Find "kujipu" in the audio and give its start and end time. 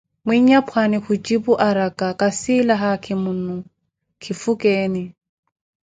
1.05-1.51